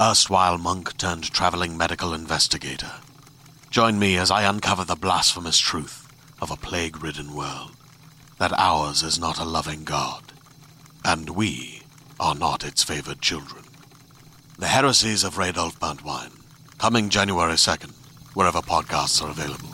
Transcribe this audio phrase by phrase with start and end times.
[0.00, 2.90] erstwhile monk turned traveling medical investigator.
[3.70, 6.08] Join me as I uncover the blasphemous truth
[6.40, 7.70] of a plague ridden world
[8.38, 10.32] that ours is not a loving God,
[11.04, 11.82] and we
[12.18, 13.62] are not its favored children.
[14.58, 16.42] The heresies of Radolf Burntwine,
[16.78, 17.94] coming January 2nd,
[18.34, 19.70] wherever podcasts are available.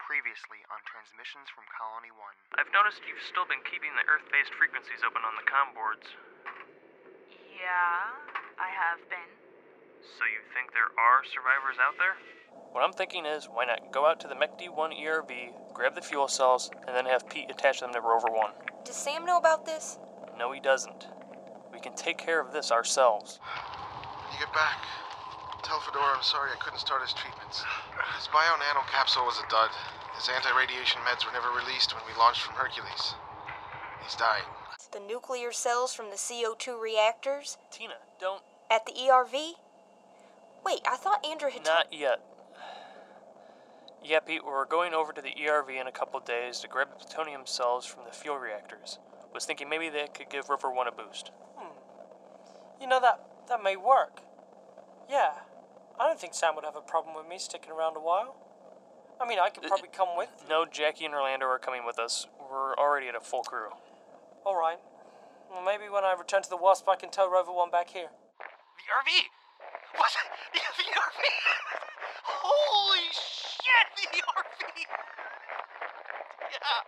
[0.00, 2.56] Previously on transmissions from Colony 1.
[2.56, 6.08] I've noticed you've still been keeping the Earth based frequencies open on the comm boards.
[7.56, 8.12] Yeah,
[8.60, 9.32] I have been.
[10.04, 12.12] So you think there are survivors out there?
[12.76, 16.04] What I'm thinking is, why not go out to the MECD 1 ERV, grab the
[16.04, 18.84] fuel cells, and then have Pete attach them to Rover 1?
[18.84, 19.96] Does Sam know about this?
[20.36, 21.08] No, he doesn't.
[21.72, 23.40] We can take care of this ourselves.
[23.40, 24.84] When you get back,
[25.64, 27.64] tell Fedor I'm sorry I couldn't start his treatments.
[28.20, 29.72] His bio nano capsule was a dud.
[30.12, 33.16] His anti radiation meds were never released when we launched from Hercules.
[34.04, 34.44] He's dying.
[34.92, 37.58] The nuclear cells from the CO2 reactors?
[37.70, 38.42] Tina, don't.
[38.70, 39.52] At the ERV?
[40.64, 41.64] Wait, I thought Andrew had.
[41.64, 42.20] Not yet.
[44.02, 46.96] Yeah, Pete, we're going over to the ERV in a couple days to grab the
[46.96, 48.98] plutonium cells from the fuel reactors.
[49.34, 51.30] Was thinking maybe they could give Rover 1 a boost.
[51.56, 51.74] Hmm.
[52.80, 54.20] You know that that may work.
[55.10, 55.32] Yeah,
[55.98, 58.36] I don't think Sam would have a problem with me sticking around a while.
[59.20, 60.28] I mean, I could probably come with.
[60.48, 62.26] No, Jackie and Orlando are coming with us.
[62.50, 63.70] We're already at a full crew.
[64.46, 64.78] All right.
[65.50, 68.06] Well, maybe when I return to the Wasp, I can tow Rover One back here.
[68.06, 69.10] The RV!
[69.98, 70.14] What?
[70.54, 71.22] The, the RV!
[72.46, 73.86] Holy shit!
[73.98, 74.62] The RV!
[76.46, 76.78] Yeah.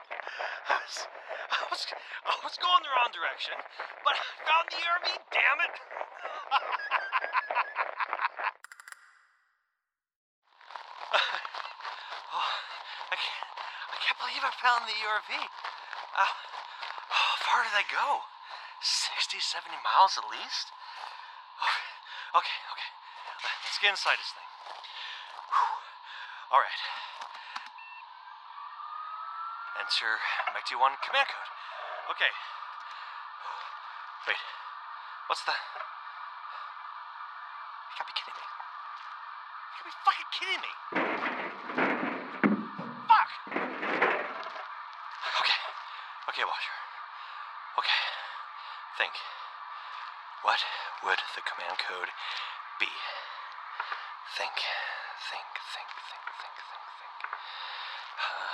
[0.70, 1.10] I was,
[1.50, 1.82] I was,
[2.30, 3.58] I was going the wrong direction,
[4.06, 5.74] but I found the RV, damn it!
[12.38, 12.54] oh,
[13.10, 13.50] I can't,
[13.90, 15.42] I can't believe I found the ERV.
[15.42, 16.67] Uh, how
[17.48, 18.20] far do they go?
[18.84, 20.68] 60, 70 miles at least?
[22.36, 22.90] Okay, okay.
[23.64, 24.44] Let's get inside this thing.
[25.48, 25.80] Whew.
[26.52, 26.82] All right.
[29.80, 30.20] Enter
[30.52, 31.50] McT1 command code.
[32.12, 32.28] Okay.
[34.28, 34.36] Wait.
[35.32, 35.56] What's the.
[35.56, 35.64] You
[37.96, 38.44] gotta be kidding me.
[39.72, 40.72] You gotta be fucking kidding me.
[43.08, 43.28] Fuck!
[45.40, 45.58] Okay.
[46.28, 46.77] Okay, Watcher.
[47.78, 48.02] Okay.
[48.98, 49.14] Think.
[50.42, 50.58] What
[51.06, 52.10] would the command code
[52.82, 52.90] be?
[54.34, 54.58] Think,
[55.30, 57.18] think, think, think, think, think, think.
[58.18, 58.50] Uh,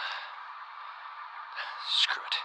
[2.05, 2.37] screw it.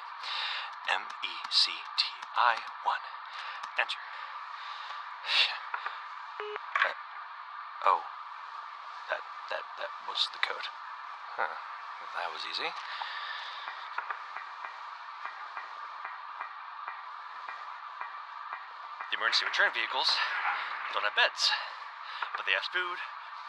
[0.88, 2.02] M E C T
[2.40, 2.96] I 1.
[3.84, 4.00] Enter.
[6.80, 6.96] Uh,
[7.92, 8.08] oh.
[9.12, 10.72] That, that, that was the code.
[11.36, 11.60] Huh.
[12.16, 12.72] That was easy.
[19.30, 20.10] Emergency return vehicles
[20.90, 21.54] don't have beds,
[22.34, 22.98] but they have food,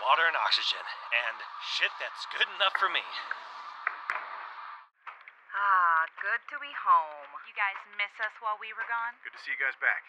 [0.04, 1.40] water, and oxygen, and
[1.72, 3.00] shit that's good enough for me.
[5.56, 7.32] Ah, good to be home.
[7.48, 9.16] You guys miss us while we were gone?
[9.24, 10.04] Good to see you guys back.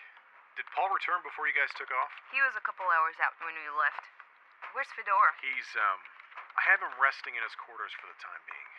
[0.59, 2.12] Did Paul return before you guys took off?
[2.35, 4.03] He was a couple hours out when we left.
[4.75, 5.27] Where's Fedor?
[5.39, 6.03] He's, um,
[6.59, 8.71] I have him resting in his quarters for the time being.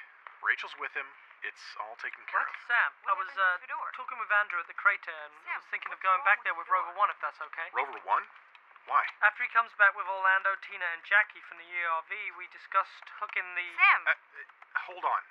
[0.44, 1.08] Rachel's with him.
[1.42, 2.54] It's all taken care of.
[2.70, 3.58] Sam, I was uh,
[3.98, 6.56] talking with Andrew at the crater and Sam, was thinking of going back with there
[6.56, 6.78] with Fedor?
[6.78, 7.66] Rover One if that's okay.
[7.74, 8.22] Rover 1?
[8.86, 9.02] Why?
[9.22, 13.46] After he comes back with Orlando, Tina, and Jackie from the ERV, we discussed hooking
[13.54, 13.66] the.
[13.78, 14.02] Sam!
[14.06, 15.22] Uh, uh, hold on.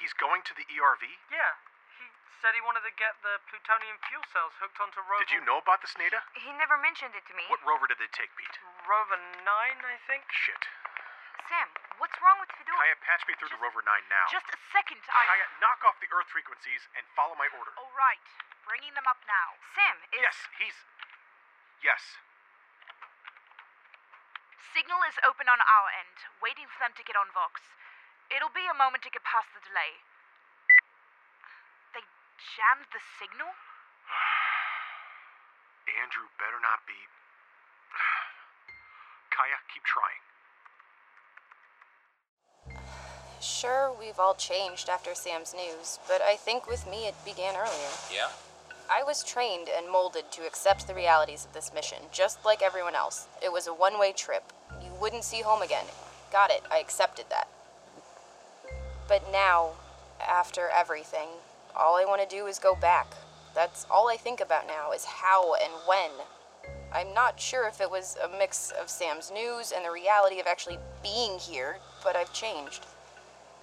[0.00, 1.04] He's going to the ERV?
[1.32, 1.52] Yeah,
[1.96, 2.04] he
[2.40, 5.24] said he wanted to get the plutonium fuel cells hooked onto Rover.
[5.24, 6.20] Did you know about this, Neda?
[6.36, 7.44] He never mentioned it to me.
[7.48, 8.56] What rover did they take, Pete?
[8.84, 10.28] Rover Nine, I think.
[10.32, 10.68] Shit.
[11.48, 12.76] Sam, what's wrong with Fedor?
[12.76, 14.26] Kaia, patch me through to Rover 9 now.
[14.28, 15.00] Just a second.
[15.08, 15.24] I.
[15.28, 17.72] Kaia, knock off the Earth frequencies and follow my order.
[17.80, 18.20] Oh, right.
[18.68, 19.56] bringing them up now.
[19.72, 20.76] Sam, is Yes, he's.
[21.84, 22.02] Yes.
[24.74, 27.62] signal is open on our end, waiting for them to get on Vox.
[28.28, 30.02] It'll be a moment to get past the delay.
[31.96, 32.04] They
[32.58, 33.48] jammed the signal?
[36.02, 36.98] Andrew better not be.
[39.32, 40.25] Kaia, keep trying.
[43.46, 47.94] Sure, we've all changed after Sam's news, but I think with me it began earlier.
[48.12, 48.28] Yeah?
[48.90, 52.96] I was trained and molded to accept the realities of this mission, just like everyone
[52.96, 53.28] else.
[53.40, 54.52] It was a one way trip.
[54.82, 55.84] You wouldn't see home again.
[56.32, 57.48] Got it, I accepted that.
[59.06, 59.74] But now,
[60.20, 61.28] after everything,
[61.76, 63.14] all I want to do is go back.
[63.54, 66.10] That's all I think about now is how and when.
[66.92, 70.48] I'm not sure if it was a mix of Sam's news and the reality of
[70.48, 72.84] actually being here, but I've changed.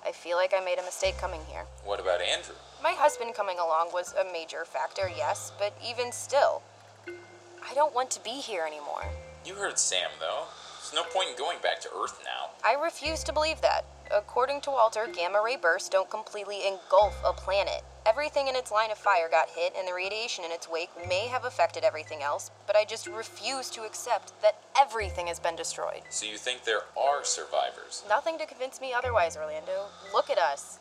[0.05, 1.63] I feel like I made a mistake coming here.
[1.85, 2.55] What about Andrew?
[2.81, 6.61] My husband coming along was a major factor, yes, but even still,
[7.07, 9.05] I don't want to be here anymore.
[9.45, 10.43] You heard Sam, though.
[10.79, 12.51] There's no point in going back to Earth now.
[12.63, 13.85] I refuse to believe that.
[14.11, 17.83] According to Walter, gamma ray bursts don't completely engulf a planet.
[18.05, 21.27] Everything in its line of fire got hit, and the radiation in its wake may
[21.27, 26.01] have affected everything else, but I just refuse to accept that everything has been destroyed.
[26.09, 28.03] So you think there are survivors?
[28.09, 29.85] Nothing to convince me otherwise, Orlando.
[30.13, 30.79] Look at us.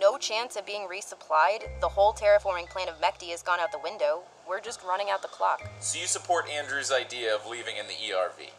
[0.00, 1.80] No chance of being resupplied.
[1.80, 4.22] The whole terraforming plan of Mechty has gone out the window.
[4.48, 5.68] We're just running out the clock.
[5.80, 8.50] So you support Andrew's idea of leaving in the ERV?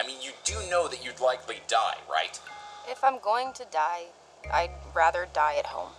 [0.00, 2.40] I mean, you do know that you'd likely die, right?
[2.88, 4.06] If I'm going to die,
[4.52, 5.92] I'd rather die at home.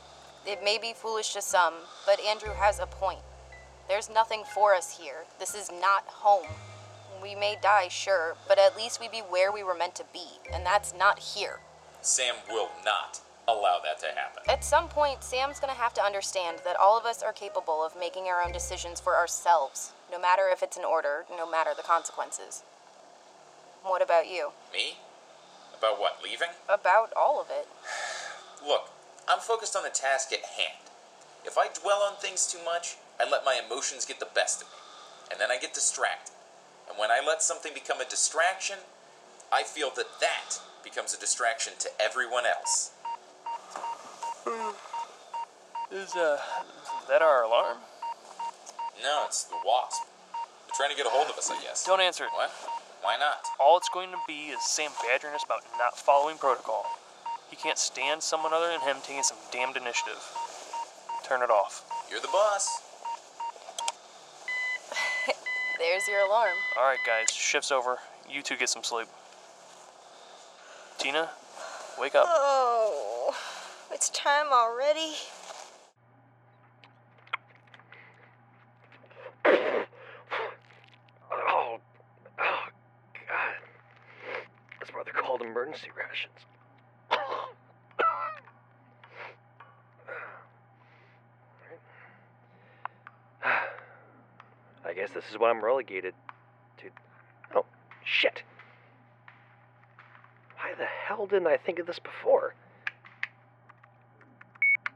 [0.47, 1.73] It may be foolish to some,
[2.05, 3.19] but Andrew has a point.
[3.89, 5.25] There's nothing for us here.
[5.39, 6.47] This is not home.
[7.21, 10.25] We may die, sure, but at least we'd be where we were meant to be,
[10.53, 11.59] and that's not here.
[12.01, 14.43] Sam will not allow that to happen.
[14.47, 17.99] At some point, Sam's gonna have to understand that all of us are capable of
[17.99, 21.83] making our own decisions for ourselves, no matter if it's an order, no matter the
[21.83, 22.63] consequences.
[23.83, 24.51] What about you?
[24.71, 24.97] Me?
[25.77, 26.49] About what, leaving?
[26.69, 27.67] About all of it.
[28.65, 28.89] Look,
[29.27, 30.87] I'm focused on the task at hand.
[31.43, 34.67] If I dwell on things too much, I let my emotions get the best of
[34.67, 34.77] me,
[35.31, 36.33] and then I get distracted.
[36.89, 38.77] And when I let something become a distraction,
[39.51, 42.91] I feel that that becomes a distraction to everyone else.
[45.91, 46.39] Is, uh,
[47.09, 47.77] that our alarm?
[49.01, 50.03] No, it's the wasp.
[50.33, 51.85] They're trying to get a hold of us, I guess.
[51.85, 52.29] Don't answer it.
[52.33, 52.51] What?
[53.01, 53.39] Why not?
[53.59, 56.85] All it's going to be is Sam badgering us about not following protocol.
[57.49, 60.21] He can't stand someone other than him taking some damned initiative.
[61.25, 61.85] Turn it off.
[62.09, 62.81] You're the boss.
[65.79, 66.55] There's your alarm.
[66.77, 67.97] Alright, guys, shift's over.
[68.29, 69.07] You two get some sleep.
[70.97, 71.29] Tina,
[71.99, 72.25] wake up.
[72.27, 73.35] Oh,
[73.91, 75.13] it's time already.
[81.31, 81.79] Oh,
[82.39, 82.67] oh,
[83.27, 83.53] God.
[84.79, 86.45] That's why they're called emergency rations.
[94.87, 96.13] I guess this is what I'm relegated
[96.77, 96.89] to.
[97.55, 97.65] Oh,
[98.05, 98.43] shit.
[100.55, 102.53] Why the hell didn't I think of this before?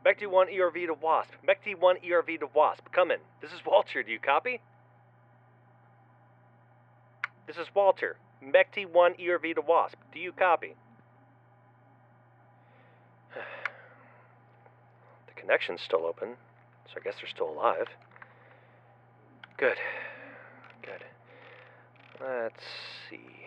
[0.06, 1.32] Mech 1 ERV to Wasp.
[1.46, 2.84] Mech 1 ERV to Wasp.
[2.92, 3.20] Come in.
[3.42, 4.04] This is Walter.
[4.04, 4.62] Do you copy?
[7.48, 8.18] This is Walter.
[8.42, 9.98] Mech 1 ERV to Wasp.
[10.13, 10.75] Do you copy?
[13.36, 16.36] the connection's still open,
[16.86, 17.88] so I guess they're still alive.
[19.62, 19.77] Good.
[20.82, 21.06] Good.
[22.20, 22.63] Let's
[23.08, 23.46] see.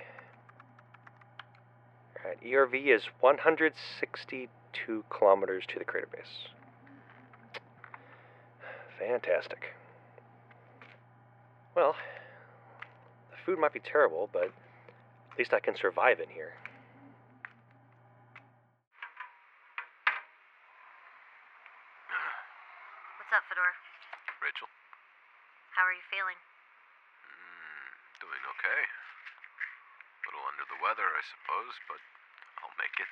[2.23, 6.23] Alright, ERV is 162 kilometers to the crater base.
[8.97, 9.75] Fantastic.
[11.75, 11.97] Well,
[13.33, 16.53] the food might be terrible, but at least I can survive in here.
[23.19, 23.75] What's up, Fedor?
[24.45, 24.69] Rachel?
[25.75, 26.39] How are you feeling?
[26.39, 28.83] Mm, doing okay.
[28.87, 31.99] A little under the weather, I suppose, but
[32.63, 33.11] I'll make it.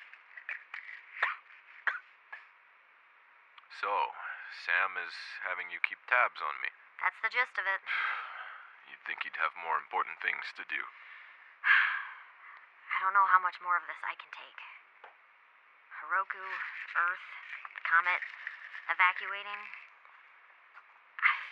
[3.83, 3.91] So,
[4.63, 5.11] Sam is
[5.43, 6.71] having you keep tabs on me.
[7.03, 7.83] That's the gist of it.
[8.95, 10.79] You'd think he'd have more important things to do.
[12.95, 14.63] I don't know how much more of this I can take.
[15.99, 16.47] Hiroku,
[16.95, 17.27] Earth,
[17.75, 18.23] the comet,
[18.87, 19.82] evacuating.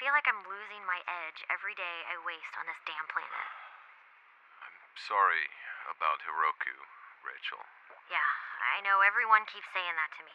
[0.01, 3.45] I feel like I'm losing my edge every day I waste on this damn planet.
[4.65, 5.45] I'm sorry
[5.93, 6.73] about Hiroku,
[7.21, 7.61] Rachel.
[8.09, 8.25] Yeah,
[8.73, 10.33] I know everyone keeps saying that to me.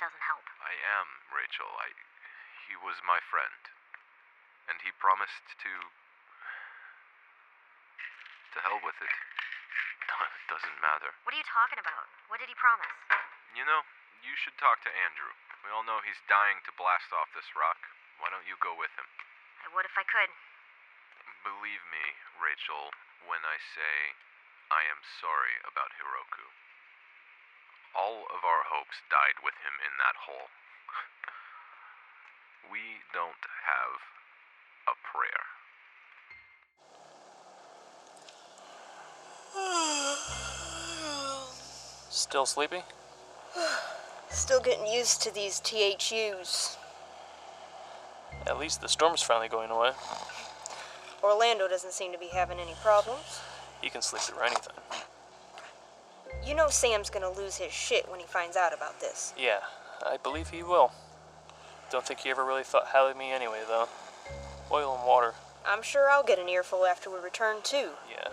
[0.00, 0.40] Doesn't help.
[0.64, 1.04] I am,
[1.36, 1.68] Rachel.
[1.68, 1.92] I.
[2.64, 3.60] He was my friend.
[4.72, 5.72] and he promised to.
[8.56, 9.12] to hell with it.
[9.12, 11.12] it doesn't matter.
[11.28, 12.08] What are you talking about?
[12.32, 12.96] What did he promise?
[13.52, 13.84] You know,
[14.24, 15.36] you should talk to Andrew.
[15.60, 17.76] We all know he's dying to blast off this rock.
[18.18, 19.06] Why don't you go with him?
[19.62, 20.30] I would if I could.
[21.46, 22.04] Believe me,
[22.42, 22.90] Rachel,
[23.24, 24.18] when I say
[24.68, 26.44] I am sorry about Hiroku.
[27.96, 30.52] All of our hopes died with him in that hole.
[32.72, 33.96] we don't have
[34.92, 35.44] a prayer.
[42.10, 42.82] Still sleepy?
[44.28, 46.76] Still getting used to these THUs.
[48.46, 49.92] At least the storm's finally going away.
[51.22, 53.40] Orlando doesn't seem to be having any problems.
[53.82, 54.74] He can sleep through anything.
[56.44, 59.34] You know Sam's gonna lose his shit when he finds out about this.
[59.36, 59.60] Yeah,
[60.04, 60.92] I believe he will.
[61.90, 63.88] Don't think he ever really thought highly of me anyway, though.
[64.70, 65.34] Oil and water.
[65.66, 67.90] I'm sure I'll get an earful after we return, too.
[68.10, 68.28] Yeah.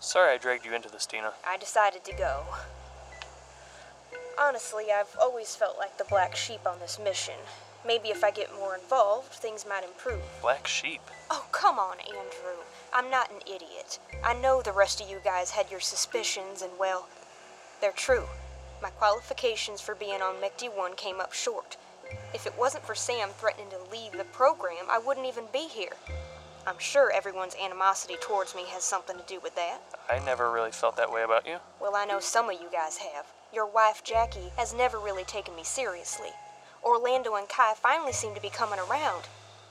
[0.00, 1.32] Sorry I dragged you into this, Tina.
[1.46, 2.44] I decided to go.
[4.38, 7.34] Honestly, I've always felt like the black sheep on this mission.
[7.86, 10.20] Maybe if I get more involved, things might improve.
[10.42, 11.00] Black sheep?
[11.30, 12.62] Oh, come on, Andrew.
[12.92, 13.98] I'm not an idiot.
[14.22, 17.08] I know the rest of you guys had your suspicions, and well,
[17.80, 18.24] they're true.
[18.82, 21.76] My qualifications for being on MechD 1 came up short.
[22.34, 25.92] If it wasn't for Sam threatening to leave the program, I wouldn't even be here.
[26.66, 29.80] I'm sure everyone's animosity towards me has something to do with that.
[30.10, 31.56] I never really felt that way about you.
[31.80, 33.26] Well, I know some of you guys have.
[33.52, 36.30] Your wife, Jackie, has never really taken me seriously.
[36.84, 39.24] Orlando and Kai finally seem to be coming around,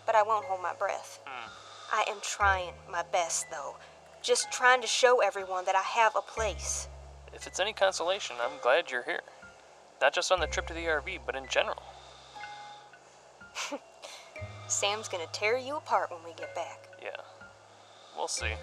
[0.05, 1.19] but I won't hold my breath.
[1.25, 1.49] Hmm.
[1.91, 3.75] I am trying my best, though.
[4.21, 6.87] Just trying to show everyone that I have a place.
[7.33, 9.21] If it's any consolation, I'm glad you're here.
[10.01, 11.81] Not just on the trip to the RV, but in general.
[14.67, 16.87] Sam's gonna tear you apart when we get back.
[17.01, 17.09] Yeah.
[18.15, 18.53] We'll see.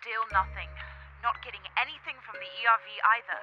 [0.00, 0.68] Still nothing.
[1.22, 2.86] Not getting anything from the ERV
[3.18, 3.40] either.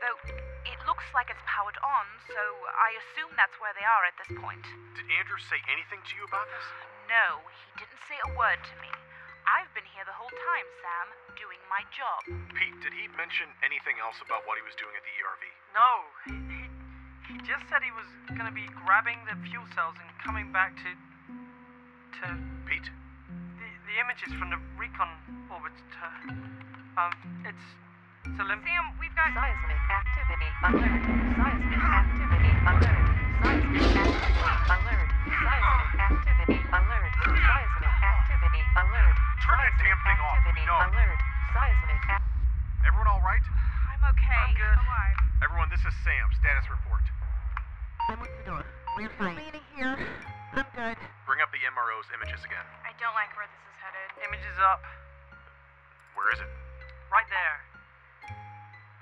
[0.00, 2.42] Though it looks like it's powered on, so
[2.74, 4.66] I assume that's where they are at this point.
[4.98, 6.66] Did Andrew say anything to you about this?
[7.06, 8.90] No, he didn't say a word to me.
[9.46, 11.06] I've been here the whole time, Sam,
[11.38, 12.18] doing my job.
[12.58, 15.44] Pete, did he mention anything else about what he was doing at the ERV?
[15.70, 15.90] No,
[16.26, 16.62] he, he,
[17.30, 20.90] he just said he was gonna be grabbing the fuel cells and coming back to.
[22.18, 22.26] to.
[22.66, 22.90] Pete?
[23.62, 25.14] The, the images from the recon
[25.46, 25.78] orbit.
[25.78, 26.06] To,
[26.98, 27.14] um,
[27.46, 27.66] it's.
[28.26, 29.30] It's Olymp- Sam, we've got.
[29.34, 31.02] Seismic activity alert.
[31.38, 33.06] Seismic activity alert.
[33.38, 35.10] Seismic activity alert.
[35.30, 37.12] Seismic activity alert.
[37.22, 39.16] Seismic activity alert.
[39.46, 40.38] Turn that damn thing off.
[40.42, 40.78] We know.
[40.90, 41.20] Alert.
[41.54, 42.26] Seismic ac-
[42.86, 43.44] Everyone all right?
[43.94, 44.42] I'm okay.
[44.42, 44.78] I'm good.
[44.82, 45.16] Alive.
[45.46, 46.26] Everyone, this is Sam.
[46.42, 47.02] Status report.
[48.10, 48.62] I'm at the door.
[48.98, 49.36] We're fine.
[49.38, 49.94] Meeting here.
[50.54, 50.98] I'm good.
[51.28, 52.64] Bring up the MRO's images again.
[52.86, 54.08] I don't like where this is headed.
[54.30, 54.80] Images up.
[56.18, 56.50] Where is it?
[57.12, 57.75] Right there.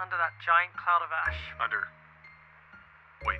[0.02, 1.38] Under that giant cloud of ash.
[1.62, 1.86] Under.
[3.22, 3.38] Wait.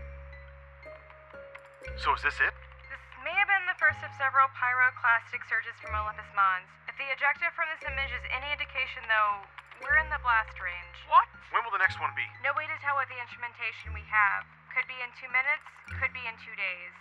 [1.99, 2.55] So is this it?
[2.91, 6.67] This may have been the first of several pyroclastic surges from Olympus Mons.
[6.87, 9.43] If the ejecta from this image is any indication, though,
[9.83, 10.99] we're in the blast range.
[11.11, 11.27] What?
[11.51, 12.23] When will the next one be?
[12.47, 14.47] No way to tell with the instrumentation we have.
[14.71, 15.67] Could be in two minutes,
[15.99, 16.95] could be in two days.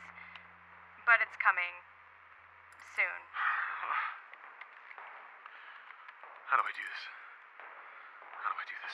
[1.06, 1.74] But it's coming.
[2.98, 3.06] Soon.
[6.50, 7.02] How do I do this?
[8.42, 8.94] How do I do this?